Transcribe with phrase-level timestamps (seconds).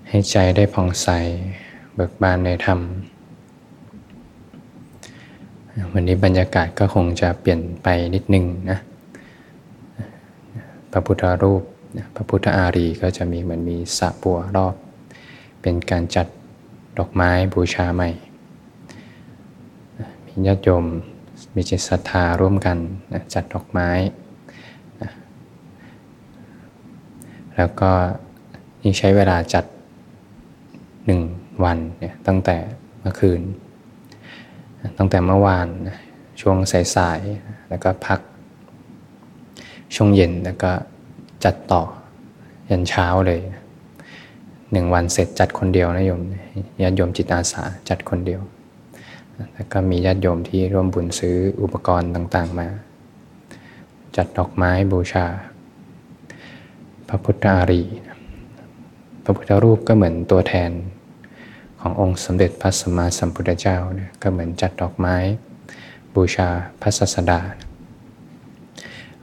[0.09, 1.09] ให้ใจได้ผ่องใส
[1.95, 2.81] เบิกบานในธรรม
[5.93, 8.79] วันนี้บรรยากาศก็คงจะเปลี่ยนไปนิดนึงนะ
[10.93, 11.63] พระพุทธรูป
[12.15, 14.75] พระพุทธอารีก็จะมีเหมือนมีสระบัวรอบ
[15.63, 16.27] เป็นการจัด
[16.99, 18.11] ดอกไม้บูชาใหม่
[20.27, 20.85] มีญาติโยม
[21.55, 22.79] มีจิตศรัทธาร่วมกัน
[23.35, 23.91] จัดดอกไม้
[27.57, 27.91] แล้วก็
[28.83, 29.65] นี่ใช้เวลาจัด
[31.07, 31.21] หนึ่ง
[31.65, 32.57] วันเนี่ยตั้งแต่
[33.01, 33.41] เมื่อคืน
[34.99, 35.69] ตั้งแต่เมื่อวาน
[36.41, 36.57] ช่วง
[36.97, 38.21] สายๆแล้วก็พัก
[39.95, 40.71] ช่วงเย็นแล้วก็
[41.45, 41.83] จัดต่อ
[42.71, 43.41] ยันเช้าเลย
[44.73, 46.21] หนึ่งวันเสร็จจัดคนเดียวนะโยม
[46.83, 48.41] ญาติโยมจิตอาสาจัดคนเดียว
[49.55, 52.69] แล้วก็มีญาติโยมที่ร่วมบุญซื้ออุปกรณ์ต่างๆมา
[54.17, 55.27] จัดดอกไม้บูชา
[57.09, 57.83] พระพุทธารี
[59.25, 60.71] พระพุทธรูปก็เหมือนตัวแทน
[61.81, 65.17] ขององค์สมเด็จพระสัมมาสัมพุทธเจ้าเนี่ยก็เหมือนจัดดอกไม้
[66.15, 66.49] บูชา
[66.81, 67.41] พระศาสดา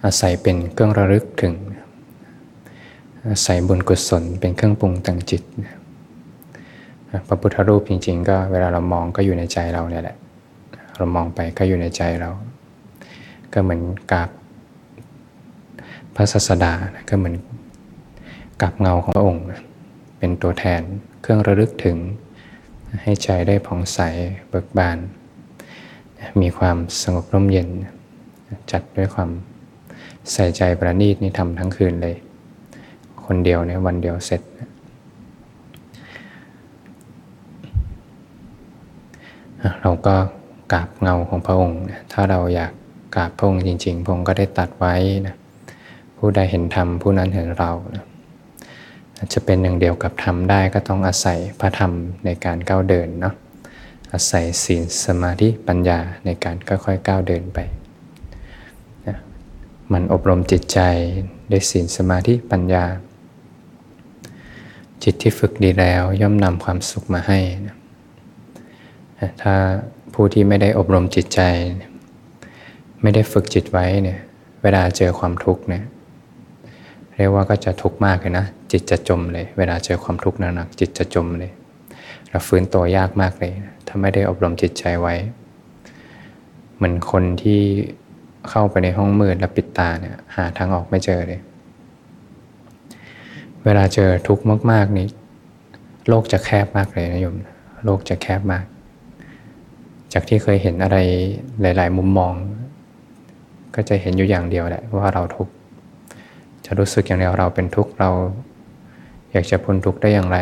[0.06, 1.54] อาศัยเป็นเครื่องระลึกถึง
[3.30, 5.44] อาศัยบุญกุศลเป็นเครื่องปรุงแต่งจิต
[7.28, 10.18] พระพุทธรูปจริง ๆ ก็เวลาเรามองก็อยู่ในใจเราเนี่ยแหละ
[10.98, 12.30] เรามองไปก็อยู่ในใจเรา
[13.54, 13.82] ก็เหมือน
[14.12, 14.28] กับ
[16.16, 16.74] พระศาสดา
[17.10, 17.36] ก็เหมือน
[18.62, 19.46] กับเงาของพระองค์
[20.18, 20.82] เป็นตัวแทน
[21.22, 21.98] เครื่องระลึกถึง
[23.02, 24.00] ให้ใจได้ผ่องใส
[24.50, 24.98] เบิกบาน
[26.42, 27.68] มีความสงบร่มเย็น
[28.72, 29.30] จัดด้วยความ
[30.34, 32.16] ใส่ใจประณีตนี่ทำทั้งคืนเลย
[33.26, 34.42] คนเดียวเนี่ยวันเดียวเสร็จ
[39.82, 40.16] เราก็
[40.74, 41.80] กราบเงาของพระองค์
[42.14, 42.72] ถ้าเราอยาก
[43.16, 44.96] กราบพระองค์จริงๆพระองค์ก็ได้ตัดไว้
[45.28, 45.36] นะ
[46.18, 48.04] ผู้ใดเห็นธรรมผู้นั้นเห็นเรานะ
[49.34, 51.92] จะเป็นหนึ่งเดียวกับธรรมได้ก็ต้องอาศัยพระธรรม
[52.26, 53.34] ในการก้าวเดินเนาะ
[54.14, 57.60] อาศัยศีลสมาธิปัญญาในการค่อยๆก้าวเดินไป
[59.94, 60.80] มันอบรมจิตใจ
[61.52, 62.86] ด้วยศีลสมาธิปัญญา
[65.04, 67.76] จิตที่ฝึกดีแล้วย่อมนำความสุขมาให้นะ
[69.42, 69.56] ถ้า
[70.14, 71.42] ผู้ที่ไม่ได้อบรมจิตใจ
[73.02, 74.20] ไม่ได้ฝึกจิตไว้เนี่ย
[74.64, 75.84] เวลาเจอความทุกข์เนี่ย
[77.16, 81.52] เรียกว่าก็จะทุกข์มากเลยนะจิตจะจมเลย เวลาเจอความทุกข์หนักๆจิตจะจมเลย
[82.30, 83.54] เราฟื้นตัวยากมากเลย
[83.88, 85.16] ถ้าไม่ได้อบรมจิตใจไว้
[86.76, 87.62] เหมือนคนที่
[88.50, 91.42] เข้าไปในห้องมืดแล้วปิดตาเนี่ยหาทางออกไม่เจอเลย
[93.64, 95.08] เวลาเจอทุกข์มาก ๆ นี่
[96.10, 97.36] โลกจะแคบมากเลยนะโยม
[97.86, 98.66] โลกจะแคบมาก
[100.14, 100.98] จากที่เคยเห็นอะไร
[101.62, 102.34] หลาย ๆ มุมมอง
[103.76, 105.54] ก็จะเห็นอยู่อย่างเดียวแหละว่าเราทุกข์
[106.66, 108.10] จะรู้สึกอย่างเดียวเราเป็นทุกข์เรา
[109.32, 110.38] อยากจะพ้นทุกข์ได้อย่างไร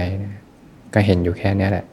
[0.94, 1.86] ก็เห็นอยู่แค่นี้แหละ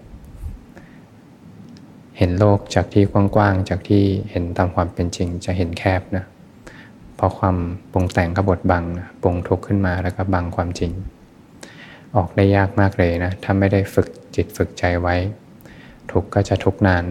[2.23, 6.25] เห็นโลกจากที่กว้างๆ จากที่เห็นตามความเป็นจริงจะเห็นแคบนะ
[7.17, 7.57] เพราะความ
[7.93, 10.93] ปรุงแต่งกบฏบังนะปรุงทุกข์ขึ้นมาแล้วก็บังความจริง
[12.17, 15.17] ออกได้ยากมากเลยนะถ้าไม่ได้ฝึกจิตฝึกใจไว้
[16.13, 17.05] ทุกข์ก็จะทุกข์นาน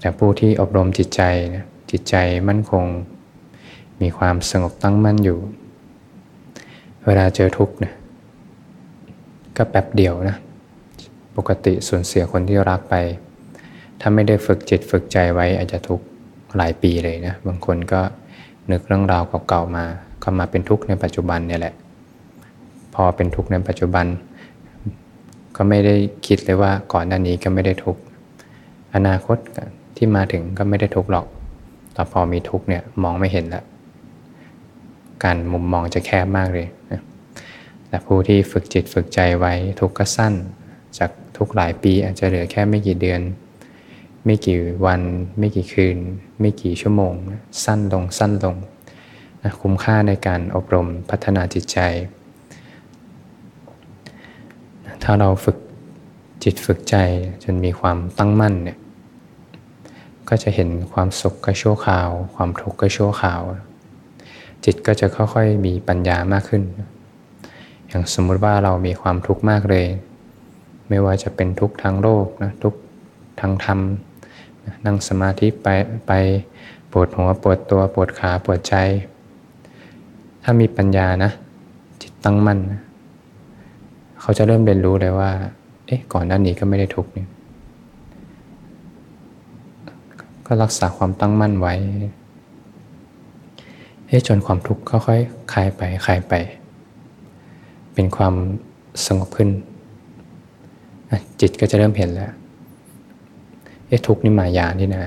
[0.00, 1.22] แต่ผู้ที่อบรมจิตใจ
[1.54, 2.14] นะจิตใจ
[2.48, 2.84] มั่นคง
[4.00, 5.38] มีความสงบตั้งมั่นอยู่
[7.06, 7.92] เวลาเจอทุกข์นะ
[9.56, 10.36] ก็แป๊บเดียวนะ
[11.36, 12.94] ปกติสูญเสียคนที่รักไป
[14.00, 16.04] ถ้าไม่ได้ฝึกจิตฝึกใจไว้อาจจะทุกข์
[16.56, 18.00] หลายปีเลยนะ บางคนก็
[18.70, 19.84] นึกเรื่องราวเก่าๆมา
[20.22, 21.74] ก็มาเป็นทุกข์ในปัจจุบันเนี่ยแหละ
[22.94, 24.06] พอเป็นทุกข์ในปัจจุบัน
[25.56, 25.94] ก็ไม่ได้
[26.26, 28.00] คิดเลยว่าก่อนหน้านี้ก็ไม่ได้ทุกข์
[28.94, 29.38] อนาคต
[29.96, 31.26] ที่มาถึงก็ไม่ได้ทุกข์หรอก
[31.94, 33.64] แต่พอมีทุกข์เนี่ยมองไม่เห็นล้ว
[35.24, 37.02] การมุมมองจะแคบมากเลยนะ
[37.88, 40.34] แต่ผู้ที่ฝึกจิตฝึกใจไว้ทุกข์ก็สั้น
[40.98, 43.20] จากทุกหลายปีอาจจะเหลือแค่ไม่กี่เดือน
[44.26, 45.02] ไม่กี่วัน
[45.38, 45.98] ไม่กี่คืน
[46.40, 47.14] ไม่กี่ชั่วโมง
[47.64, 48.56] สั้นลงสั้นลง
[49.42, 51.78] นะคุ้มค่าในการอบรมพัฒนาจิตใจ
[55.02, 55.56] ถ้าเราฝึก
[56.44, 56.96] จิตฝึกใจ
[57.44, 58.78] จนมีความตั้งมั่นเนี่ย
[60.28, 63.40] ก็จะเห็นความสุขก็ชั่วคราว ความทุกข์ก็ชั่วคราว
[64.64, 66.62] จิตก็จะค่อยๆมีปัญญามากขึ้น
[67.88, 69.86] อย่างสมมุติว่าเรามีความทุกข์มากเลย
[70.88, 72.78] ไม่ว่าจะเป็นทุกข์ทางโลกนะทุกข์
[73.40, 73.80] ทางธรรม
[74.86, 75.68] นั่งสมาธิไป
[76.06, 76.12] ไป
[76.92, 78.74] ปวดหัวปวดตัวปวดขาปวดใจ
[80.42, 81.30] ถ้ามีปัญญานะ
[82.02, 82.80] จิตตั้งมั่นนะ
[84.20, 85.30] เขาจะเริ่มเรียนรู้เลยว่า
[85.86, 87.28] เอ๊ะ ก่อนหน้านี้ก็ไม่ได้ทุกข์เนี่ย
[90.46, 91.74] ก็รักษาความตั้งมั่นไว้
[94.08, 96.34] ให้จนความทุกข์ค่อยๆคลายไปคลายไป
[97.94, 98.34] เป็นความ
[99.06, 99.50] สงบขึ้น
[101.40, 102.30] จิตก็จะเริ่มเห็นแล้ว
[103.88, 105.04] เอ๊ะทุกนี่มายานี่นะ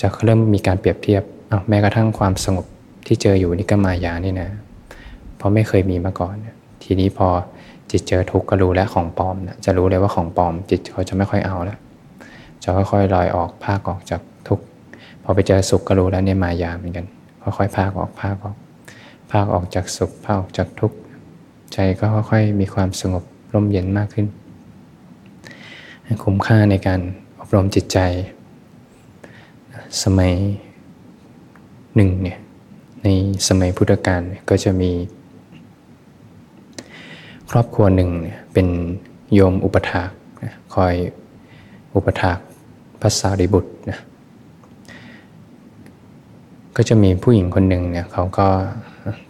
[0.00, 2.66] จะเริ่มมีการเปรียบเทียบเอาแม้กระทั่งความสงบ
[3.06, 4.48] ที่เจออยู่นี่ก็มายานี่นะ
[5.36, 6.34] เพราะไม่เคยมีมาก่อน
[6.82, 7.28] ทีนี้พอ
[7.90, 11.78] จิตเจอทุกข์ก็รู้แล้วของปลอมนะจะรู้เลยว่าของปลอม จิตเขาจะไม่ค่อยเอาแล้ว
[12.62, 14.64] จะค่อยๆลอยออกภาคออกจากทุกข์
[15.22, 17.06] พอไปเจอสุขก็รู้แล้วเนี่ยมายาเหมือนกัน
[17.42, 18.56] ค่อยๆภาคออกภาคออก
[19.32, 20.96] ภาคออกจากสุขภาคออกจากทุกข์
[21.72, 24.26] ใจก็ค่อยๆมีความสงบร่มเย็นมากขึ้น
[26.24, 27.00] คุ้มค่าในการ
[27.40, 27.98] อบรมจิตใจ
[30.02, 30.34] สมัย
[31.94, 32.38] หนึ่งเนี่ย
[33.02, 33.08] ใน
[33.48, 34.20] สมัยพุทธกาล
[34.50, 34.90] ก็จะมี
[37.50, 38.66] ครอบครัวหนึ่งเนี่ยเป็น
[39.34, 40.10] โยมอุปถาก
[40.74, 40.94] คอย
[41.94, 42.38] อุปถาก
[43.00, 43.98] พระสารีบุตรนะ
[46.76, 48.48] ก็จะมีผู้หญิงคนหนึ่งเนี่ยเขาก็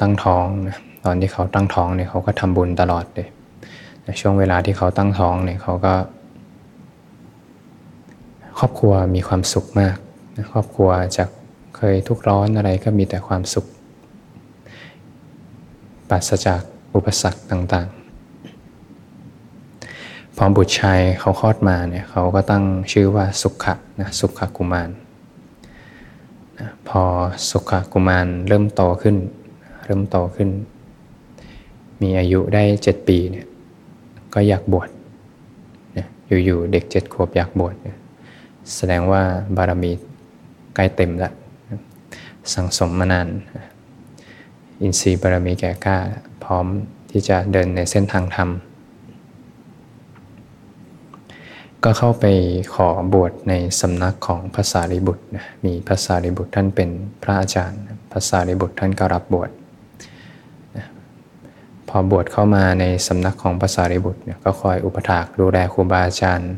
[0.00, 3.28] ตั้งท้องนะตอนที่เขาตั้งท้องเนี่ยเขาก็ทำบุญตลอดเลย
[4.20, 5.94] ช่วงเวลาที่เขาตั้งท้องเนี่ยเขาก็
[8.62, 9.96] ครอบครัวมีความสุขมาก
[10.38, 11.28] นะครอบครัวจาก
[11.76, 13.66] เคยทุกข์ร้อนอะไรก็มีแต่ความสุข
[16.08, 16.60] ปราศจาก
[16.94, 17.96] อุปสรรคต่างๆ
[20.36, 24.90] พอบุตรชายเขาคลอดมาเนี่ยเขาก็ตั้งชื่อว่าสุขะนะสุขกุมาร
[26.58, 27.02] นะพอ
[27.50, 29.16] สุขกุมารเริ่มโตขึ้น
[29.84, 30.48] เริ่มโตขึ้น
[32.02, 33.46] มีอายุได้เจ็ดปีเนี่ย
[34.34, 34.88] ก็อยากบวช
[35.96, 36.06] นะ
[36.44, 37.74] อยู่ๆเด็กเจ็ดขวบอยากบวช
[38.74, 39.22] แสดงว่า
[39.56, 39.92] บารมี
[40.74, 41.32] ใกล้เต็มแล้ว
[42.54, 43.28] สังสมมานาน
[44.80, 45.98] อินทรีย์บารมีแก่กล้า
[46.44, 46.66] พร้อม
[47.10, 48.48] ที่จะเดินในเส้นทางธรรม
[51.84, 52.26] ก็เข้าไป
[52.74, 55.24] ขอบวชในสำนักของภาษาริบุตร
[55.64, 56.90] มีภาษาริบุตรท่านเป็น
[57.22, 57.80] พระอาจารย์
[58.12, 59.50] ภาษาริบุตรท่านก็รับบวช
[61.88, 66.52] พอบวชเข้ามาในสำนักของภาษาริบุตรก็คอยอุปถากดูแลครูบาอาจารย์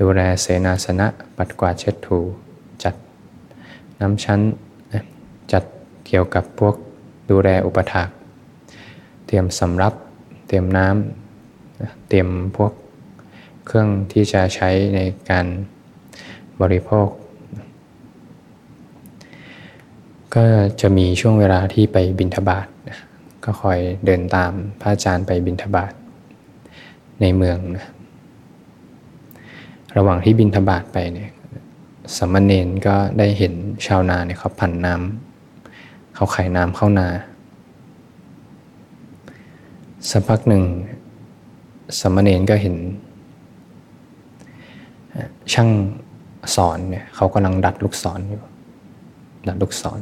[0.00, 1.06] ดูแลเสนาสนะ
[1.36, 2.18] ปัดกวาดเช็ดถู
[2.82, 2.94] จัด
[4.00, 4.40] น้ำชั้น
[5.52, 5.64] จัด
[6.06, 6.74] เกี่ยวกับพวก
[7.30, 8.08] ดูแลอุปถาก
[9.26, 9.94] เตรียมสำรับ
[10.46, 12.72] เตรียมน้ำเตรียมพวก
[13.66, 15.00] เครื่องที่จะใช้ใน
[15.30, 15.46] การ
[16.60, 17.08] บริโภค
[20.34, 20.44] ก็
[20.80, 22.66] จะมีช่วงเวลาที่ไปบินทบาท
[23.44, 25.92] ก็คอยเดินตามพระอาจารย์ไปบินทบาท
[27.20, 27.86] ในเมืองนะ
[29.96, 31.30] ระหว่างที่บินทบาทไปเนี่ย
[32.16, 33.52] สมณเณรก็ได้เห็น
[33.86, 37.08] ชาวนาเนี่ยเขาผันน้ำเขาไข่น้ำเข้านา
[40.10, 40.64] สักพักหนึ่ง
[42.00, 42.76] สมณเณรก็เห็น
[45.52, 45.70] ช่าง
[46.54, 48.42] สอนเนี่ยเขากำลังดัดลูกศรอยู่
[49.48, 50.00] ดัดลูกศร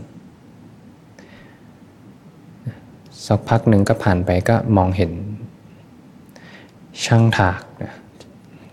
[3.27, 5.13] สักพักหนึ่งก็ผ่านไปก็มองเห็น
[7.05, 7.61] ช่างถาก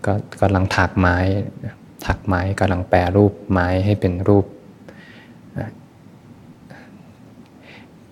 [0.06, 1.16] ก็กำลังถากไม้
[2.06, 4.46] ถักไม้กำลังแปรรูปไม้ให้เป็นรูป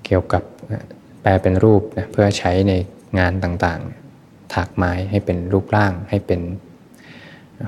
[0.04, 0.42] เกี่ยวกับ
[1.22, 2.72] แปลเป็นรูปเพื่อใช้ใน
[3.18, 6.40] งานต่างๆ ถักไม้ให้เป็นรูปร่างให้เป็น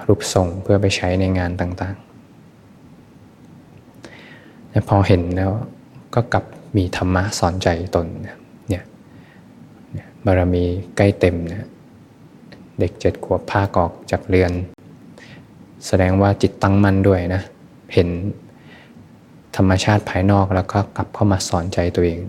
[0.07, 2.05] รูปทรงเพื่อไปใช้ในงานต่างๆ
[4.71, 5.51] และพอเห็นแล้ว
[6.15, 6.45] ก็กลับ
[6.77, 8.37] มีธรรมะสอนใจตนเนี่ย
[10.25, 10.65] บารมี
[10.97, 11.69] ใกล้เต็มนะ
[12.81, 14.53] เด็กเจ็ดขวบพากออกจากเรือน
[15.87, 17.43] แสดงว่าจิตตั้งมั่นด้วยนะ
[17.95, 18.09] เห็น
[19.57, 22.21] ธรรมชาติภายนอกแล้วก็กลับเข้ามาสอนใจตัวเอง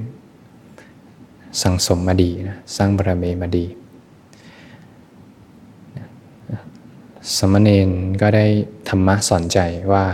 [1.62, 3.65] สั่งสมมาดีนะสร้างบารมีมาดี
[7.38, 7.89] สมณเณร
[8.22, 8.46] ก็ได้
[8.89, 9.60] ธรรมะสอนใจ
[9.91, 10.05] ว่า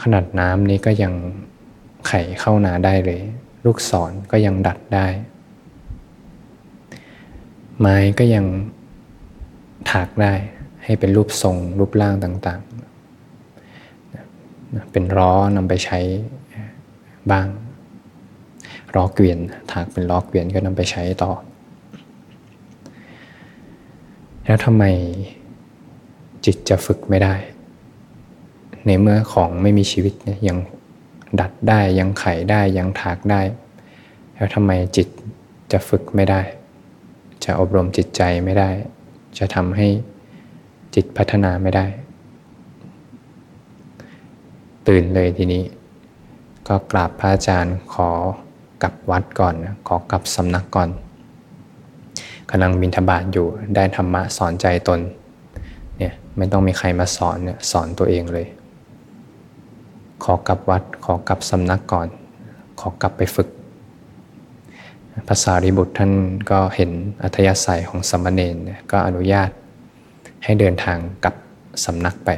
[0.00, 1.12] ขนาดน้ำนี้ก็ยัง
[2.06, 3.22] ไขเข้านาได้เลย
[3.64, 5.06] ลูกศรก็ยังดัดได้
[7.80, 8.44] ไม้ก็ยัง
[9.90, 10.32] ถากได้
[10.84, 12.70] ให้เป็นรูปทรงรูปร่างต่างๆ
[14.92, 15.98] เป็นล้อนำไปใช้
[17.30, 17.46] บ้าง
[18.94, 19.38] ล้อเกวียน
[19.72, 21.32] ถากเป็นล้อเกวียนก็นำไปใช้ต่อ
[24.44, 24.84] แล้วทำไม
[26.44, 27.34] จิตจะฝึกไม่ได้
[28.86, 30.58] ในเมื่อของไม่มีชีวิตเนี่ยยัง
[31.40, 33.40] ดัดได้ยังไขได้ยังถากได้
[34.34, 35.08] แล้วทำไมจิต
[35.72, 36.40] จะฝึกไม่ได้
[37.44, 38.70] จะอบรมจิตใจไม่ได้
[39.38, 39.88] จะทำให้
[40.94, 41.86] จิตพัฒนาไม่ได้
[44.88, 45.62] ตื่นเลยทีนี้
[46.68, 48.10] ก็กราบพระอาจารย์ขอ
[48.82, 49.54] กลับวัดก่อน
[49.88, 50.88] ขอกลับสำนักก่อน
[52.50, 55.00] กำลังบินทบาทอยู่ได้ธรรมะสอนใจตน
[55.98, 58.46] เนี่ยไม่ต้องมีใครมาสอนเนี่ยสอนตัวเองเลย
[60.24, 62.08] ขอกลับวัดขอกลับสำนักก่อน
[62.80, 63.48] ขอกลับไปฝึก
[65.28, 66.12] ภาษาริบุตรท่าน
[66.50, 66.90] ก็เห็น
[67.22, 68.56] อัธยาศัยของสมณเณร
[68.92, 69.50] ก็อนุญาต
[70.44, 71.34] ให้เดินทางกลับ
[71.84, 72.30] สำนักไป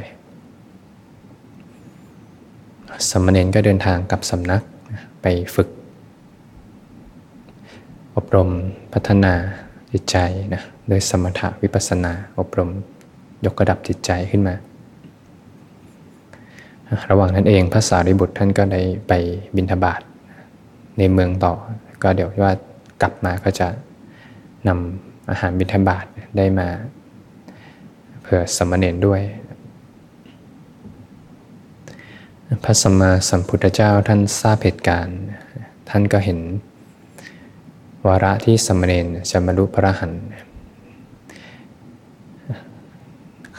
[3.09, 4.61] สมณเณรก็เดินทางกลับสำนัก
[5.21, 5.69] ไปฝึก
[8.15, 8.49] อบรม
[8.93, 9.33] พัฒนา
[9.91, 10.17] จิตใจ
[10.53, 12.69] นะโดยสมถะวิปัสนา อบรม
[13.45, 14.55] ยกระดับจิตใจขึ้นมา
[17.09, 19.13] ระหว่างนั้นเองพระสารีบุตรท่านก็ได้ไป
[19.55, 20.01] บิณฑบาต
[20.97, 21.53] ในเมืองต่อ
[22.03, 22.53] ก็เดี๋ยวว่า
[23.01, 23.67] กลับมาก็จะ
[24.67, 26.05] นำอาหารบิณฑบาต
[26.37, 26.67] ได้มา
[28.21, 29.21] เผื่อสมณเณรด้วย
[32.63, 35.17] พระสัมมาสัมพุทธเจ้าท่านทราบเหตุการณ์
[35.89, 36.39] ท่านก็เห็น
[38.07, 40.11] วาระที่สมณเณรจะบรรลุพระหัน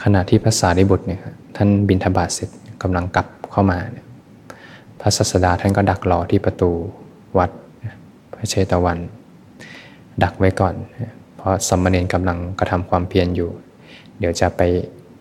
[0.03, 1.21] ขณะที่พระสารีบุตรเนี่ย
[1.55, 2.49] ท่านบินทบาทเสร็จ
[2.81, 4.05] กำลังกลับเข้ามาเนี่ย
[4.99, 6.71] พระศาสดาท่านก็ดักรอที่ประตู
[7.37, 7.49] วัด
[8.33, 8.99] พระเชตวัน
[10.23, 10.75] ดักไว้ก่อน
[11.37, 13.49] เพราะสมณเณรกำลังกระทำความเพียรอยู่
[14.19, 14.61] เดี๋ยวจะไป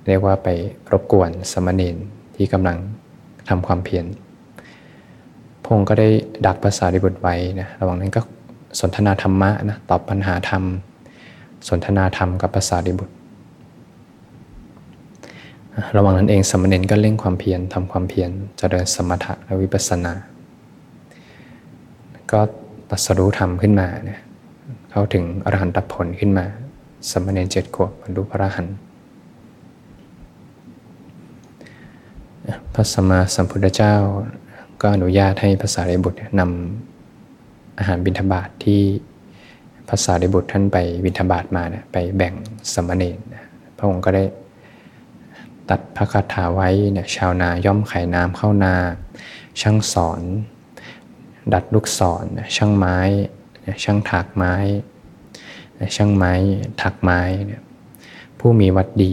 [0.07, 0.49] เรียกว่าไป
[0.93, 1.97] รบกวนสมณเณร
[2.37, 2.77] ที่กำลัง
[3.49, 4.05] ทำความเพียร
[5.65, 6.09] พงก็ได้
[6.47, 8.21] ดักภาษาริบุตรไว้นะระหว่างนั้นก็
[8.81, 10.63] สนทนาธรรมะนะตอบปัญหาธรรม
[11.69, 13.15] สนทนาธรรมกับภาษาริบุตร
[15.97, 20.15] ระหว่างนั้นเองสมณเณรก็เร่งความเพียรทำความเพียรเจริญสมถะและวิปัสสนา
[22.33, 22.41] ก็
[22.91, 24.21] ตัสรู้ธรรมขึ้นมาเนี่ย
[24.91, 26.47] เข้าถึงอรหันตผลขึ้นมา
[27.11, 28.77] สมณเณรเจ็ดขวบบรรลุพระอรหันต์
[32.73, 33.95] พระสัมมาสัมพุทธเจ้า
[34.81, 38.81] ก็อนุญาตให้ภาษาริบุตรนำอาหารบิณฑบาตทที่
[39.89, 42.35] ภาษาริบุตรท่านไปบิณฑบาตมาเนี่ยไปแบ่ง
[42.73, 43.19] สมณเณร
[43.77, 44.25] พระองค์ก็ได้
[45.71, 48.75] ตัดพระคาถาไว้เนี่ยชาวนาย่อมไขน้ำเข้านา
[49.61, 50.23] ช่างสอน
[51.53, 52.25] ดัดลูกศร
[52.57, 52.99] ช่างไม้
[53.85, 54.55] ช่างถักไม้
[55.97, 56.33] ช่างไม้
[56.83, 57.63] ถักไม้เนี่ย
[58.39, 59.13] ผู้มีวัดดี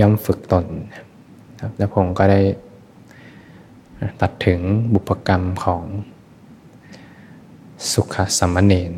[0.00, 0.66] ย่อมฝึกตน
[1.76, 2.40] แล้วพระองก็ได้
[4.20, 4.60] ตัดถึง
[4.92, 5.82] บุพกรรมของ
[7.92, 8.92] สุขสัมมเนน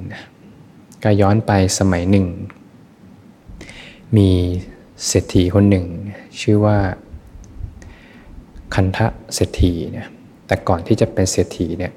[1.04, 2.26] ก็ย้อนไปสมัยหนึ่ง
[4.16, 4.30] มี
[5.06, 5.86] เศรษฐีคนหนึ่ง
[6.40, 6.78] ชื่อว่า
[8.74, 10.08] คันทะเศรษฐีเนี่ย
[10.46, 11.92] แต่ก่อนที่จะเป็นเศรษฐีเนี่ย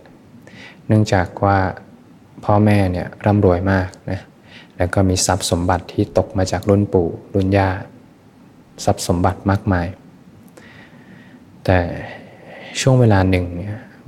[0.87, 1.57] เนื่องจากว่า
[2.43, 4.21] พ่อแม่เนี่ยร่ำรวยมากนะ
[4.77, 7.69] แล้วก็มีทรัพย์สมบัติที่ตกมาจากรุ่นปู่รุ่นย่า
[8.85, 9.87] ทรัพย์สมบัติมากมาย
[11.65, 11.79] แต่
[12.81, 13.45] ช่วงเวลาหนึ่ง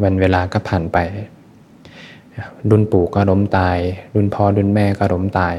[0.03, 0.97] วันเวลาก็ผ่านไป
[2.69, 3.77] รุ่นปู่ก็ล้มตาย
[4.13, 5.55] รุ่นพ่อรุ่นแม่ก็ล้มตาย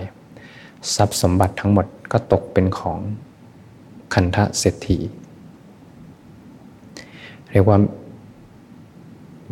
[0.94, 2.98] ทรัพย์สมบัติทั้งหมดก็ตกเป็นของ
[4.14, 4.98] คันทะเศรษฐี
[7.50, 7.78] เรียกว่า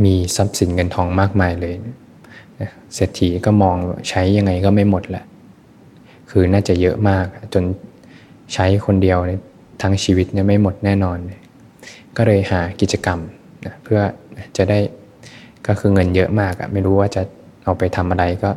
[0.04, 1.74] มีทรัพย์สินเงินทองมากมายเลย
[2.94, 3.76] เศรษฐีก็มอง
[4.08, 5.24] ใช้ยังไงก็ไม่หมดแหละ
[6.30, 7.64] คือน่าจะเยอะมาก จน
[8.54, 9.18] ใช้คนเดียว
[9.82, 11.18] ทั้งชีวิตเนี่ยไม่หมดแน่นอน
[12.16, 13.18] ก็เลยหากิจกรรม
[13.66, 14.00] นะเพื่อ
[14.56, 14.78] จะได้
[15.66, 17.22] ก็คือเงินเยอะมากอะไม่รู้ว่าจะ
[17.64, 18.50] เอาไปทำอะไรก็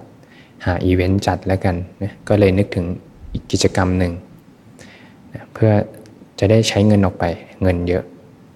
[0.66, 2.86] หาอีเวนต์จัดแล้วกันนะก็เลยนึกถึง
[3.34, 4.14] อีกกิจกรรมหนึ่ง
[5.34, 5.72] นะเพื่อ
[6.40, 7.26] จะได้ใช้เงินออกไป
[7.62, 8.04] เงินเยอะ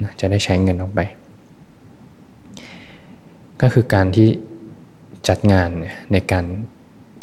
[0.03, 0.99] นะจะได้ใช้เงินออกไป
[3.61, 4.29] ก็คือการที่
[5.27, 5.69] จัดงาน
[6.11, 6.45] ในการ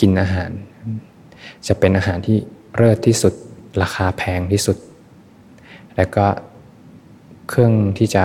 [0.01, 0.51] กินอาหาร
[1.67, 2.39] จะเป็นอาหารที่
[2.77, 3.35] เลิศที่สุด
[3.83, 4.77] ราคาแพงที่สุด
[5.97, 6.27] แล้วก็
[7.49, 8.25] เครื่องที่จะ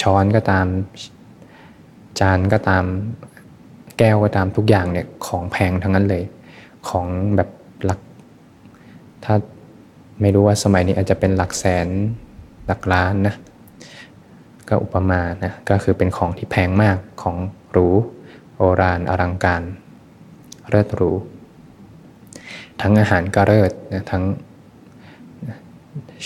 [0.00, 0.66] ช้อนก็ตาม
[2.20, 2.84] จานก็ตาม
[3.98, 6.24] แก้วก็ตามทุกอย่างเนี่ยของแพงทั้งนั้นเลย
[6.88, 7.06] ของ
[7.36, 7.48] แบบ
[7.84, 8.00] หลัก
[9.24, 9.34] ถ้า
[10.20, 11.88] ไม่รู้ว่าสมัยนี้อาจจะเป็นหลักแสน
[12.66, 13.34] หลักล้านนะ
[14.68, 17.36] ก็อุปมานะก็คือเป็นของที่แพงมากของ
[17.72, 17.88] หรู
[18.64, 19.62] โอรานอลังการ
[20.68, 21.12] เลิศหรู
[22.80, 24.24] ทั้งอาหารก็เลิศนะทั้ง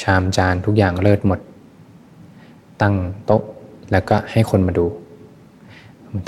[0.01, 1.41] ชามจานทุกอย่างเลิศหมด
[2.83, 2.95] ตั้ง
[3.27, 3.43] โต๊ะ
[3.93, 4.87] แล้วก็ให้คนมาดู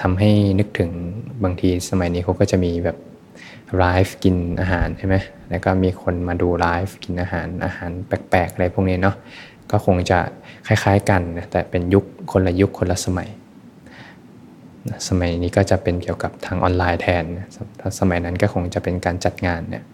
[0.03, 0.91] ทำให้นึกถึง
[1.45, 2.97] บางทีสมัยนี้เขาก็จะมีแบบ
[3.79, 5.17] ไลฟ์กินอาหารใช่ไหม
[5.51, 9.17] แล้วก็มีคนมาดูไลฟ์กินอาหารอาหารแปลกๆอะไรพวกนี้เนาะ
[9.71, 10.19] ก็คงจะ
[10.67, 13.31] คล้ายๆกัน แต่เป็นยุคคนละยุคคนละสมัย
[15.09, 17.25] สมัยนี้ก็จะเป็นเกี่ยวกับทางออนไลน์แทน
[17.81, 19.85] ถ้าสมัยนั้นก็คงจะเป็นการจัดงานเนี่ย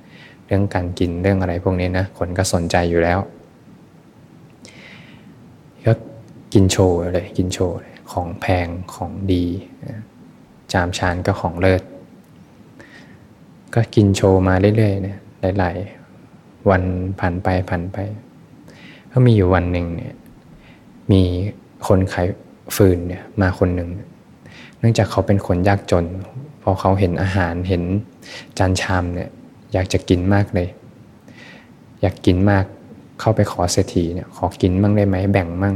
[0.46, 3.18] เรื่องการกินเรื่องอะไรพวกนี้นะคนก็สนใจอยู่แล้ว
[5.86, 5.92] ก็
[6.52, 7.74] กินโชว์เลยกินโชว์
[8.12, 9.44] ของแพงของดี
[10.72, 11.82] จามชานก็ของเลิศ
[13.74, 15.18] ก็กินโชว์มาเรื่อยๆเนี่ย
[15.58, 16.82] หลายๆ วัน
[17.20, 17.98] ผ่านไปผ่านไป
[19.12, 20.14] ก็มีอยู่วันหนึ่งเนี่ย
[21.12, 21.22] มี
[21.86, 22.26] คนขาย
[22.76, 26.04] ฟืนเนี่ยมาคนหนึ่งเนื่องจากเขาเป็นคนยากจน
[26.62, 27.82] พอเขาเห็นอาหารเห็น
[28.58, 29.30] จานชามเนี่ย
[29.72, 30.68] อยากจะกินมากเลย
[32.00, 32.64] อยากกินมาก
[33.20, 35.74] เข้าไปขอเศรษฐีเนี่ยขอกินมั่งได้ไหมแบ่งมั่ง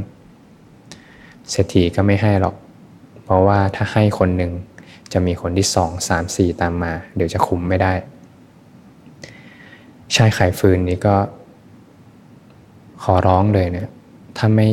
[1.50, 2.54] เศรษฐีก็ไม่ให้หรอก
[3.24, 4.52] เพราะว่าถ้าให้คนหนึ่ง
[5.12, 7.92] จะมีคนที่สองสามสี่ตามมา เดี๋ยวจะคุมไม่ได้
[10.16, 11.16] ชายขายฟืนนี้ก็
[13.02, 13.88] ขอร้องเลยเนี่ย
[14.36, 14.66] ถ้าไม่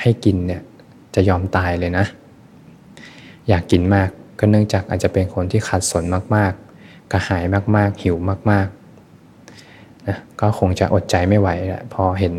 [0.00, 0.62] ให้กินเนี่ย
[1.14, 2.06] จะยอมตายเลยนะ
[3.52, 6.04] อยากกินมาก ก็เนื่องจากอาจจะเป็นคนที่ขัดสน
[6.36, 7.44] มากๆ กระหาย
[7.76, 8.16] มากๆ หิว
[8.50, 12.34] มากๆนะก็คงจะอดใจไม่ไหวแหละพอเห็น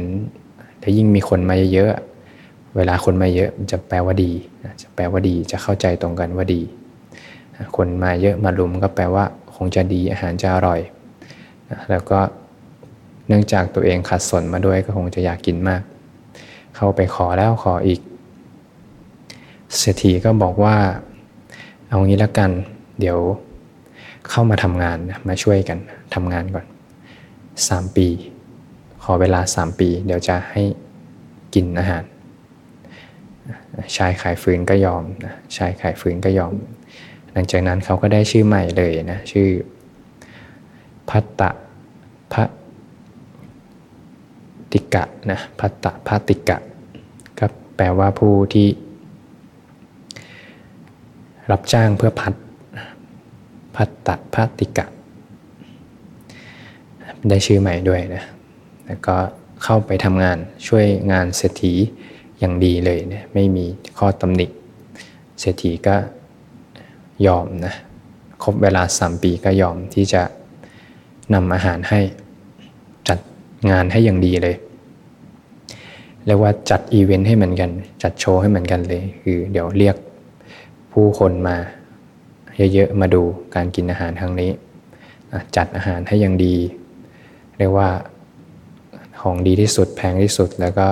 [0.81, 4.31] ถ้ายิ่งมีคนมาเยอะๆเวลาคนมาเยอะจะแปลว่าดี
[4.81, 6.61] จะแปลว่าดีจะเข้าใจตรงกันว่าดี
[7.75, 10.79] คนมาเยอะมาลุมก็แปลว่าคงจะดีอาหารจะอร่อย
[11.89, 12.19] แล้วก็
[13.27, 15.81] เนื่องจากตัวเองขัดสนมาด้วยก็คงจะอยากกินมาก
[16.75, 17.99] เข้าไปขอแล้วขออีก
[19.77, 20.75] เศรษฐีก็บอกว่า
[21.87, 22.51] เอางี้แล้วกัน
[22.99, 23.19] เดี๋ยว
[24.29, 25.79] เข้ามาทำงานมาช่วยกัน
[26.15, 26.65] ทำงานก่อน
[27.67, 28.07] สามปี
[29.03, 30.63] ขอเวลาสามปี เดี๋ยวจะให้
[31.53, 32.03] กินอาหาร
[33.95, 36.53] ชายขายฟืนก็ยอมนะชายขายฟืนก็ยอม
[37.33, 39.47] หลังจากนั้นเขาก็ได้ชื่อใหม่เลยนะชื่อ
[41.09, 41.49] พัตตะ
[42.33, 42.43] พระ
[44.71, 46.57] ติกะนะพัตตะพระติกะ
[47.39, 48.67] ก็แปลว่าผู้ที่
[51.51, 52.33] รับจ้างเพื่อพัด
[53.75, 54.85] พัตตะพระติกะ
[57.29, 58.23] ได้ชื่อใหม่ด้วยนะ
[58.85, 59.15] แล้วก็
[59.63, 61.73] เข้าไปทำงานช่วยงานเศรษฐี
[62.39, 63.65] อย่างดีเลยเนี่ยไม่มี
[63.97, 64.47] ข้อตำหนิ
[65.39, 65.95] เศรษฐีก็
[67.27, 67.73] ยอมนะ
[68.43, 70.21] ครบเวลาสามปีก็ยอมที่จะ
[71.33, 71.99] นำอาหารให้
[73.09, 73.19] จัด
[73.69, 74.55] งานให้อย่างดีเลย
[76.25, 77.69] เรียกว่าจัดอีเวนต์ให้เหมือนกัน
[78.03, 79.95] จัดโชว์ให้เหมือนกันเลย คือเดี๋ยวเรียก
[80.93, 81.57] ผู้คนมา
[82.73, 83.23] เยอะๆมาดู
[83.55, 84.51] การกินอาหารครั้งนี้
[85.55, 86.55] จัดอาหารให้อย่างดี
[87.57, 87.89] เรียกว่า
[89.21, 90.87] ของดีที่สุดแพงที่สุดแล้วก็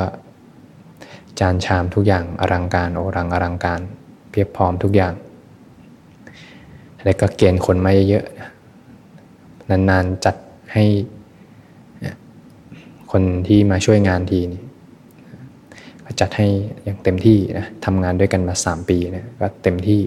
[1.40, 3.82] จานชามทุกอย่างอลังการโอรังอลังการ
[4.30, 5.14] เพียบพร้อมทุกอย่าง
[7.04, 10.36] แล้วก็เกณฑ์คนมาเยอะๆนานๆจัด
[10.74, 10.86] ให้
[13.12, 14.62] คนที่มาช่วยงานทีนี่
[16.19, 16.47] จัดให้
[16.84, 20.00] อย่างเต็มที่นะทำงานด้วยกันมา 3 ปีนะก็เต็มที่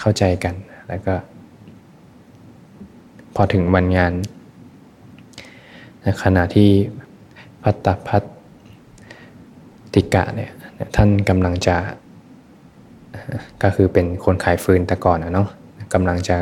[0.00, 0.54] เข้าใจกัน
[0.88, 1.14] แล้วก็
[3.34, 4.12] พอถึงวันงาน
[6.04, 6.70] นะขณะที่
[7.62, 8.22] พัตตพัต
[9.94, 10.50] ติกะเนี่ย
[10.96, 11.76] ท่านกำลังจะ
[13.62, 15.48] ก็คือเป็นคนขายฟืนแต่ก่อนนะเนาะ
[15.94, 16.36] กำลังจะ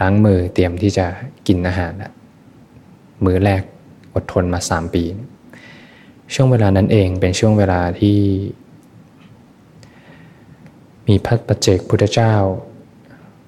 [0.00, 1.06] ล้างมือเตรียมที่จะ
[1.46, 2.12] กินอาหารนะ
[3.24, 3.62] มือแรก
[4.14, 5.02] อดทนมา 3 ปี
[6.34, 8.18] ช่วงเวลานั้นเองเป็นช่วงเวลาที่
[11.06, 12.34] มีพระประเจกพุทธเจ้า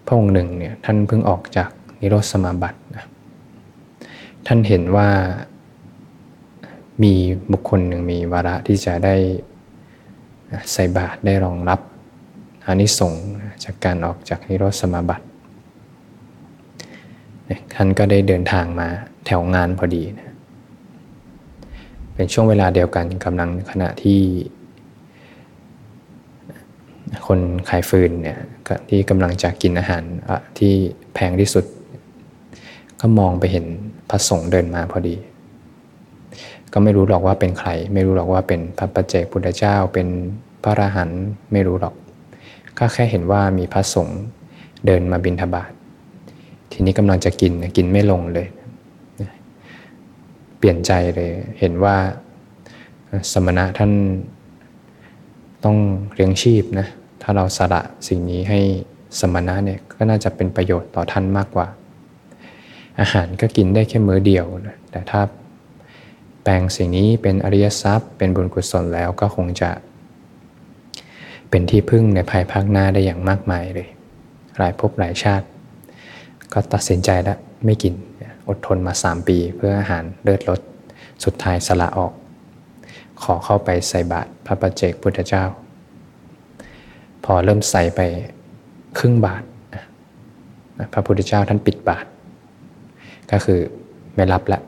[0.06, 3.06] พระองค์หนึ่งเนี่ยท่านเพิ่งออกจากนิโรธสมาบัตินะ
[4.46, 5.08] ท่านเห็นว่า
[7.02, 7.14] มี
[7.52, 9.14] บุคคลหนึ่งมีวาระที่จะได้
[10.72, 11.80] ใส่บาตรได้รองรับ
[12.66, 13.24] อานิสงส์
[13.64, 15.26] จากการออกจากนิโรธสมาบัติ
[17.74, 18.88] ท่านก็ได้เดินทางมา
[19.26, 20.27] แถวงานพอดีนะ
[22.18, 24.20] เป็นช่วงเวลาเดียวกันกำลังขณะที่
[27.26, 28.38] คนขายฟืนเนี่ย
[28.88, 30.02] ที่กำลังจะกินอาหาร
[30.58, 30.72] ที่
[31.14, 31.64] แพงที่สุด
[33.00, 33.66] ก็มองไปเห็น
[34.10, 35.16] พระสงฆ์เดินมาพอดี
[36.72, 40.08] ก็ไม่รู้หรอกว่าเป็นใคร ไม่รู้หรอกว่าเป็นพระปัจเจกพุทธเจ้าเป็น
[40.62, 41.94] พระอรหันต์ไม่รู้หรอก
[42.78, 44.20] ก็แค่เห็นว่ามีพระสงฆ์
[44.86, 45.70] เดินมาบิณฑบาต
[46.72, 48.48] ทีนี้กำลังจะกินกินไม่ลงเลย
[50.58, 51.96] เปลี่ยนใจเลย เห็นว่า
[53.32, 53.92] สมณะท่าน
[55.64, 55.76] ต้อง
[56.14, 56.86] เลี้ยงชีพนะ
[57.22, 58.60] ถ้าเราสละสิ่งนี้ให้
[59.20, 61.66] สมณะเนี่ยก็น่าจะเป็นประโยชน์ต่อท่านมากกว่า
[63.00, 65.20] อาหารก็กินได้แค่มื้อเดียวนะแต่ถ้า
[66.42, 69.70] แปลงสิ่งนี้เป็นอริยทรัพย์ เป็นบุญกุศลแล้วก็คงจะ
[71.50, 73.88] เป็นที่พึ่งในภายภาคหน้าได้อย่างมากมายเลย
[74.58, 75.46] หลายภพหลายชาติ
[76.52, 77.94] ก็ตัดสินใจแล้วไม่กิน
[78.48, 80.60] อดทนมา 3 ปี เพื่ออาหารเลือดลด
[81.24, 82.12] สุดท้ายสละออก
[83.22, 85.44] ขอเข้าไปใส่บาตรพระประเจกพุทธเจ้า
[87.24, 88.00] พอเริ่มใส่ไป
[88.98, 89.42] ครึ่งบาท
[90.92, 92.04] พระพุทธเจ้าท่านปิดบาท
[93.30, 93.60] ก็คือ
[94.14, 94.60] ไม่รับละ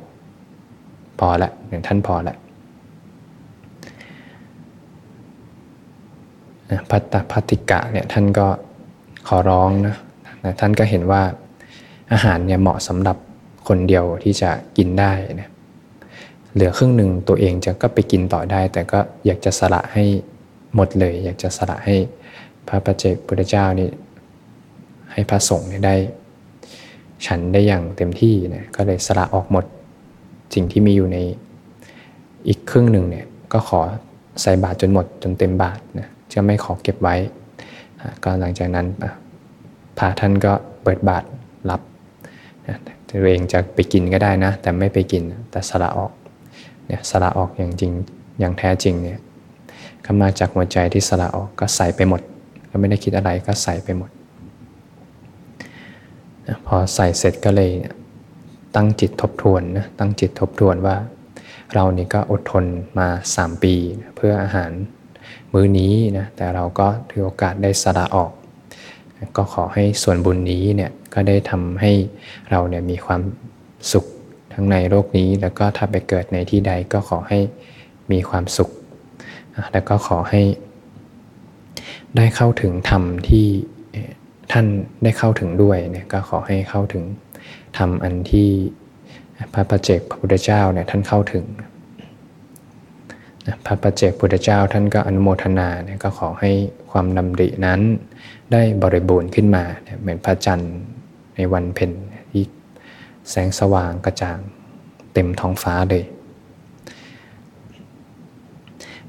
[1.18, 2.36] พอละหนึ่งท่านพอละ
[6.90, 8.46] พัตตพัติกะเนี่ยท่านก็
[9.28, 9.96] ขอร้องนะ
[10.60, 11.22] ท่านก็เห็นว่า
[12.12, 13.16] อาหารเนี่ยเหมาะสำหรับ
[13.70, 15.50] คนเดียวที่จะกินได้นะ
[16.54, 20.04] เหลือครึ่งหนึ่งตัวเองจะก็ไปกินต่อได้ แต่ก็อยากจะสละให้
[20.74, 21.96] หมดเลย อยากจะสละให้
[22.68, 23.88] พระประเจกพุทธเจ้านี่
[25.12, 25.94] ให้พระสงฆ์ได้
[27.26, 29.64] ฉันได้อย่างเต็มที่นะก็เลยสละออกหมด
[30.54, 31.18] สิ่งที่มีอยู่ใน
[32.48, 33.80] อีกครึ่งหนึ่งเนี่ยก็ขอ
[34.42, 37.16] ใส่บาตรจนหมดจนเต็มบาตรนะจะไม่ขอเก็บไว้
[38.24, 38.86] ก็หลังจากนั้น
[39.98, 40.52] พระท่านก็
[40.82, 41.26] เปิดบาตร
[41.70, 41.80] รับ
[43.10, 46.12] ตัวเองจะไปกินก็ได้นะ แต่ไม่ไปกินแต่สละออก
[46.86, 47.92] เนี่ยสละออกอย่างจริง
[48.40, 49.18] อย่างแท้จริงเนี่ย
[50.04, 52.20] ก็มาจากหัวใจที่สละออกก็ใส่ไปหมด
[52.70, 54.10] ก็ไม่ได้คิดอะไรก็ใส่ไปหมด
[56.66, 57.70] พอใส่เสร็จก็เลย
[58.76, 60.96] ตั้งจิตทบทวนนะตั้งจิตทบทวนว่า
[61.74, 62.64] เรานี่ก็อดทน
[62.98, 63.74] มา 3 ปี
[64.16, 64.70] เพื่ออาหาร
[65.52, 68.30] มื้อนี้นะแต่เราก็ถือโอกาสได้สละออก
[69.36, 71.92] ก็ขอให้ส่วนบุญนี้เนี่ยก็ได้ทำให้
[72.50, 73.20] เราเนี่ยมีความ
[73.92, 74.06] สุข
[74.52, 77.38] ทั้งในโลกนี้ แล้วก็ถ้าไปเกิดในที่ใดก็ขอให้
[78.12, 78.70] มีความสุข
[79.72, 80.42] แล้วก็ขอให้
[82.16, 83.46] ได้เข้าถึงธรรมที่
[84.52, 84.66] ท่าน
[85.02, 87.04] ได้เข้าถึงด้วยเนี่ยก็ขอให้เข้าถึง
[87.78, 88.48] ธรรมอันที่
[89.54, 91.44] พระประเจกพระพุทธเจ้าเนี่ยท่านเข้าถึง
[93.66, 96.50] พระประเจกพุทธเจ้าท่านก็อนุโมทนาเนี่ยก็ขอให้
[96.90, 97.80] ความดำรินั้น
[98.52, 99.64] ได้บริบูรณ์ขึ้นมา
[100.00, 100.74] เหมือนพระจันทร์
[101.36, 101.90] ในวันเพ็ญ
[102.32, 102.44] ที่
[103.30, 104.38] แสงสว่างกระจ่าง
[105.12, 106.04] เต็มท้องฟ้าเลย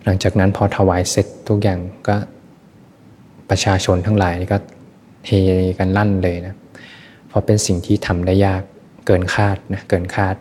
[0.03, 2.15] หลังจากนั้นพอถวายเสร็จทุกอย่างก็
[3.49, 4.57] ประชาชนทั้งหลายก็
[5.27, 5.31] เฮ
[5.77, 6.55] กันลั่นเลยนะ
[7.27, 8.63] เพราะเป็นสิ่งที่ทำได้ยาก
[9.05, 10.35] เกินคาดนะเกินคาด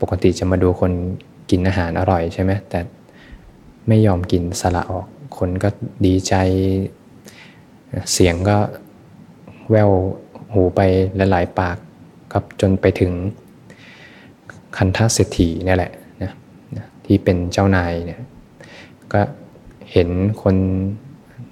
[0.00, 0.92] ปกติจะมาดูคน
[1.50, 2.78] กินอาหารอร่อยใช่ไหมแต่
[3.88, 5.06] ไม่ยอมกินสละออก
[5.38, 5.68] คนก็
[6.06, 6.34] ดีใจ
[8.12, 8.58] เสียงก็
[9.70, 9.90] แวว
[10.52, 10.80] หูไป
[11.30, 11.76] หลายๆปาก
[12.32, 13.12] กับจนไปถึง
[14.76, 16.32] คันทเศรษฐีนี่แหละนะ
[17.04, 18.20] ที่เป็นเจ้านายเนี่ย
[19.12, 19.20] ก็
[19.92, 20.08] เห็น
[20.42, 20.56] คน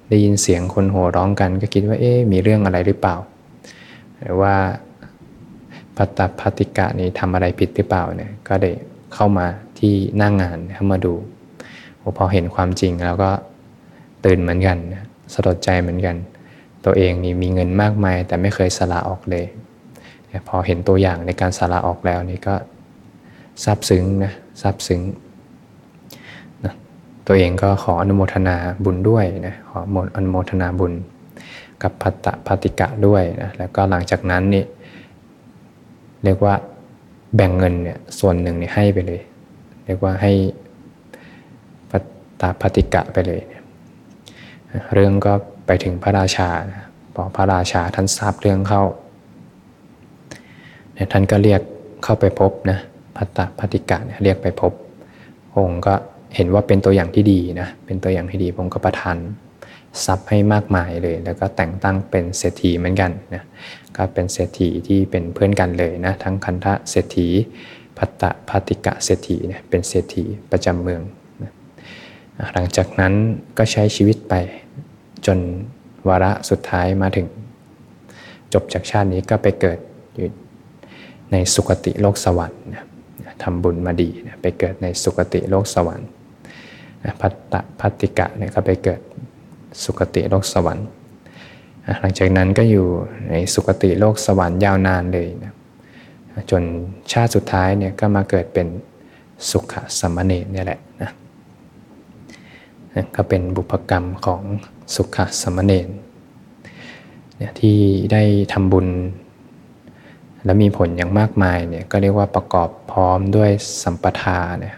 [0.09, 3.17] ได้ยินเสียงคนโห่ร้องกัน ก็คิดว่าเอ๊มีเรื่องอะไรหรือเปล่า
[4.21, 4.55] หรือว่า
[5.97, 8.71] พัตตพัติกะนี้ทำอะไรผิดหรือเปล่าเนี่ยก็ได้
[9.15, 9.47] เข้ามา
[9.79, 11.15] ที่หน้างงานเข้ามาดู
[12.19, 13.31] พอเห็นความจริงแล้วก็
[14.25, 14.77] ตื่นเหมือนกัน
[15.35, 16.17] สลดใจเหมือนกัน
[16.85, 19.45] ตัวเองนี่มีเงินมากมาย แต่ไม่เคยสละออกเลย
[20.49, 22.55] พอเห็นตัวอย่างในการสละออกแล้วนี่ก็
[23.65, 25.01] ซาบซึ้งนะซาบซึ้ง
[26.65, 26.73] นะ
[27.27, 29.79] ตัวเองก็ขออนุโมทนาบุญด้วยนะขอ
[30.17, 30.93] อนุโมทนาบุญ
[31.83, 34.65] กับพัตตปฏิกะด้วยนะแล้วก็หลังจากนั้นนี่
[36.25, 36.55] เรียกว่า
[37.37, 39.21] แบ่งเงินเนี่ยส่วนหนึ่งนี่ให้ไปเลย
[39.87, 40.33] เรียกว่าให้
[42.41, 43.43] ตาปฏิกะไปเลย
[44.95, 45.33] เรื่องก็
[45.67, 46.49] ไปถึงพระราชา
[47.15, 48.83] พอพระราชาท่านทราบเรื่องเข้า
[51.13, 51.61] ท่านก็เรียก
[52.05, 52.79] เข้าไปพบนะ
[53.17, 54.73] พัตตปฏิกะเนี่ยเรียกไปพบ
[55.57, 55.95] องค์ก็
[56.37, 59.17] เห็นว่าเป็นตัวอย่างที่ดีนะเป็นตัวอย่างที่ดีองค์ก็ประทาน
[60.05, 63.43] ทรัพย์ให้มากมายเลย แล้วก็แต่งตั้งเป็นเศรษฐีเหมือนกันนะ
[63.97, 67.29] ก็เป็นเศรษฐีที่เป็นเพื่อนกันเลยนะทั้งคันธะเศรษฐี
[67.99, 71.03] พัตตปฏิกะเศรษฐีเนี่ยเป็นเศรษฐีประจำเมือง
[72.53, 73.13] หลังจากนั้น
[73.59, 74.35] ก็ใช้ชีวิตไป
[75.27, 75.39] จน
[76.09, 77.27] วาระสุดท้ายมาถึง
[78.53, 79.79] จบจากชาตินี้ก็ไปเกิด
[80.17, 80.29] อยู่
[81.33, 82.61] ในสุคติโลกสวรรค์
[83.43, 84.09] ทำบุญมาดี
[84.43, 86.09] ไปเกิดในสุคติโลกสวรรค์
[87.21, 89.01] พัตตพัติกะเนี่ยก็ไปเกิด
[89.85, 90.87] สุคติโลกสวรรค์
[92.01, 92.87] หลังจากนั้นก็อยู่
[93.31, 95.53] ในสุคติโลกสวรรค์ยาวนานเลยนะ
[96.51, 96.63] จน
[97.13, 98.67] ชาติสุดท้ายเนี่ยก็มาเกิดเป็น
[99.51, 101.11] สุขสมณีเนี่ยแหละนะ
[103.17, 104.43] ก็เป็นบุพกรรมของ
[104.95, 105.89] สุขสมณเณร
[107.37, 107.79] เนี่ยที่
[108.13, 108.89] ได้ทำบุญ
[110.45, 113.51] และมีผลอย่างมากมายเนี่ยก็เรียกว่าประกอบพร้อมด้วย
[113.83, 114.77] สัมปทาเนี่ย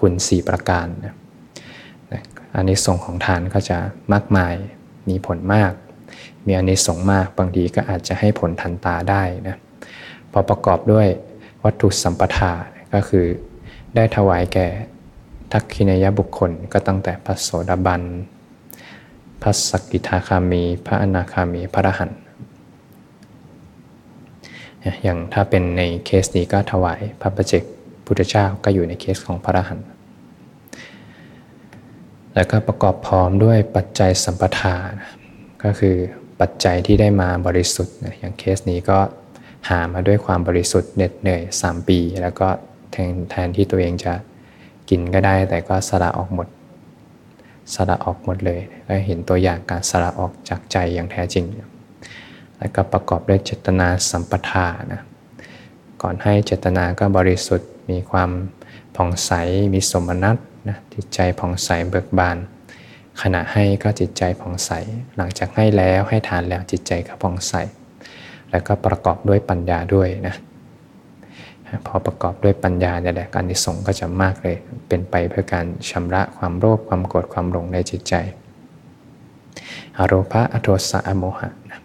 [0.00, 1.14] คุณสี่ประการนะ
[2.56, 3.78] อันนี้ส่งของทานก็จะ
[4.12, 4.54] มากมาย
[5.08, 5.72] มีผลมาก
[6.46, 9.56] มีอันนี้ส่งมากบางทีก็อาจจะให้ผลทันตาได้นะ
[10.32, 11.06] พอประกอบด้วย
[11.64, 12.52] วัตถุสัมปทา
[12.94, 13.26] ก็คือ
[13.94, 14.68] ได้ถวายแก่
[15.56, 18.02] ทักขินยบุคคลก็ตั้งแต่พระโสดาบัน
[19.42, 22.20] พระสกิทาคามี พระอนาคามี พระอรหันต์
[25.02, 27.62] อย่างถ้าเป็นในเคสนี้ก็ถวายพระประเจก
[28.06, 29.86] พุทธเจ้าก็อยู่ในเคสของพระอรหันต์
[32.34, 35.10] แล้วก็ประกอบพร้อมด้วยปัจจัยสัมปทานะ
[35.64, 35.96] ก็คือ
[36.40, 38.98] ปัจจัยที่ได้มาบริสุทธิ์นะอย่างเคสนี้ก็
[39.68, 42.48] หามาด้วยความบริสุทธิ์เหน็ดเหนื่อย 3 ปี แล้วก็
[42.92, 44.14] แทนแทนที่ตัวเองจะ
[44.90, 46.48] กินก็ได้แต่ก็สละออกหมด
[47.74, 51.44] สละออกหมดเลยก็เห็นตัวอย่างการสละออกจากใจอย่างแท้จริง
[52.58, 55.00] แล้วก็ประกอบด้วยเจตนาสัมปทานะ
[56.02, 58.30] ก่อนให้เจตนาก็บริสุทธิ์มีความ
[58.96, 59.32] ผ่องใส
[59.74, 60.36] มีสมนัต
[60.68, 62.36] นะจิตใจผ่องใสเบิกบาน
[63.22, 64.70] ขณะให้ก็จิตใจผ่องใส
[65.16, 67.54] หลังจากให้แล้วให้ทานแล้วจิตใจก็ผ่องใส
[68.50, 70.34] แล้วก็ประกอบด้วยปัญญาด้วยนะ
[71.86, 74.56] พอประกอบด้วยปัญญาเนี่ยแหละการนิสงก็จะมากเลย
[74.88, 78.14] เป็นไปเพื่อการชำระความโลภความโกรธความหลงในจิตใจ
[79.98, 81.80] อโรภะอโทสะอโมหะนะ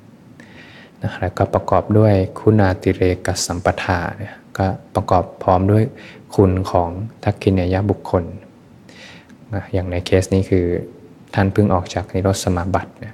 [1.01, 5.83] นะแล้วก็ประกอบด้วยคุณาติเรกสัมปทาเนี่ยก็ประกอบพร้อมด้วย
[6.35, 6.89] คุณของ
[7.23, 8.23] ทักขินยบุคคล
[9.53, 10.65] นะอย่างในเคสนี้คือ
[11.33, 13.13] ท่านเพิ่งออกจากนิโรธสมาบัติเนี่ย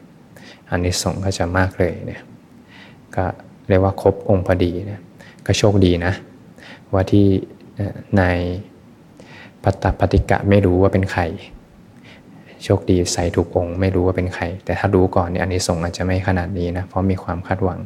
[0.70, 2.22] อันนี้สงก็จะมากเลยเนี่ย
[3.16, 3.26] ก็
[3.68, 5.02] เรียกว่าครบองค์พอดีเนี่ย
[5.46, 6.14] ก็โชคดีนะ
[6.94, 7.26] ว่าที่
[8.20, 8.38] นาย
[9.64, 11.24] ปัตตปฏิกะไม่รู้ว่าเป็นใคร
[12.64, 17.80] โชคดีใส่ถูกองค์ไม่รู้ว่าเป็นใคร แต่ถ้ารู้ก่อนเนี่ยอันนี้ส่งอาจจะไม่ขนาดนี้นะเพราะมีความคาดหวัง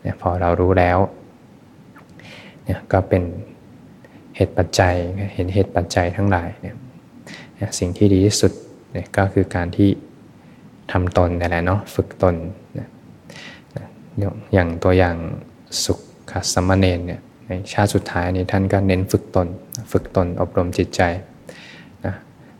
[0.00, 0.98] เนี่ยพอเรารู้แล้ว
[2.64, 3.22] เนี่ยก็เป็น
[4.36, 4.94] เหตุปัจจัย
[5.34, 6.74] เห็นเหตุปัจจัยทั้งหลายเนี่ย
[7.78, 8.52] สิ่งที่ดีที่สุด
[8.92, 9.88] เนี่ยก็คือการที่
[10.92, 12.34] ทำตนนี่แหละเนาะฝึกตน
[14.52, 15.16] อย่างตัวอย่าง
[15.84, 15.98] สุข
[16.52, 17.20] สมณเณรเนี่ย
[17.72, 19.46] ชาติสุดท้ายนี้ท่านก็เน้นฝึกตน
[19.92, 21.02] ฝึกตนอบรมจิตใจ
[22.06, 22.14] นะ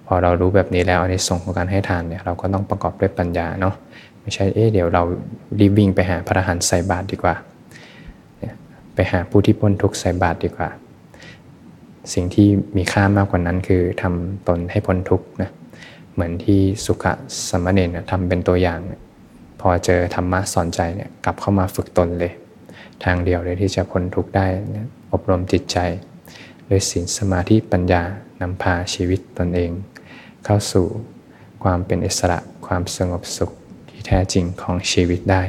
[0.06, 3.74] พอเรารู้แบบนี้แล้วอันนี้ส่งของการให้ทานเนี่ยเราก็ต้องประกอบด้วยปัญญาเนาะ
[4.20, 5.02] ไม่ใช่เอ๊ะเดี๋ยวเรา
[5.60, 7.34] รีบวิ่งไปหาพระอรหันต์ใส่บาตรดีกว่า
[8.94, 10.68] ไปหาผู้ที่พ้นทุกข์ใส่บาตรดีกว่า
[12.14, 15.50] สิ่งที่มีค่ามากกว่านั้นคือทำตนให้พ้นทุกข์นะ
[16.14, 17.04] เหมือนที่สุข
[17.48, 18.78] สมณเณรทำเป็นตัวอย่าง
[19.60, 22.32] พอเจอธรรมะสอนใจเนี่ยกลับเข้ามาฝึกตนเลย
[23.04, 24.46] ทางเดียวเลยที่จะพ้นทุกข์ได้
[25.12, 25.78] อบรมจิตใจ
[26.68, 28.02] ด้วยศีลสมาธิปัญญา
[28.40, 29.70] นำพาชีวิตตนเอง
[30.44, 30.86] เข้าสู่
[31.62, 33.50] ความเป็นอิสระความสงบสุข
[33.88, 35.42] ที่แท้จริงของชีวิตได้